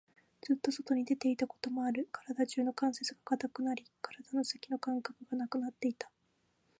[0.41, 2.09] ずっと外に出ていたこともある。
[2.11, 6.09] 体中の関節が堅くなり、体の先の感覚がなくなっていた。